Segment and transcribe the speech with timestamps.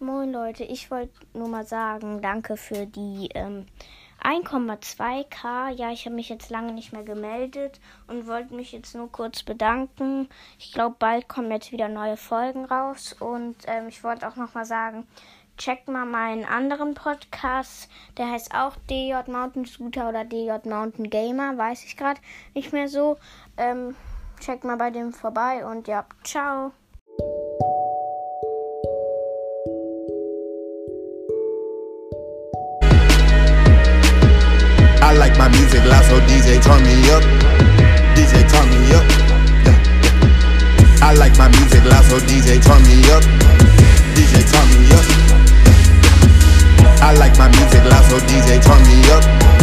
[0.00, 3.66] Moin Leute, ich wollte nur mal sagen, danke für die ähm,
[4.22, 5.70] 1,2k.
[5.70, 9.44] Ja, ich habe mich jetzt lange nicht mehr gemeldet und wollte mich jetzt nur kurz
[9.44, 10.28] bedanken.
[10.58, 14.54] Ich glaube, bald kommen jetzt wieder neue Folgen raus und ähm, ich wollte auch noch
[14.54, 15.06] mal sagen,
[15.58, 17.88] checkt mal meinen anderen Podcast.
[18.18, 22.20] Der heißt auch DJ Mountain Scooter oder DJ Mountain Gamer, weiß ich gerade
[22.54, 23.16] nicht mehr so.
[23.56, 23.94] Ähm,
[24.40, 26.72] checkt mal bei dem vorbei und ja, ciao.
[35.04, 37.22] I like my music loud, so DJ turn me up.
[38.16, 39.04] DJ turn me up.
[39.68, 39.76] Yeah.
[41.02, 43.22] I like my music loud, so DJ turn me up.
[44.16, 45.04] DJ turn me up.
[47.02, 49.53] I like my music loud, so DJ turn me up.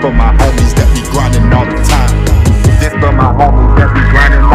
[0.00, 2.24] for my homies that be grinding all the time.
[2.80, 4.49] This for my homies that be grinding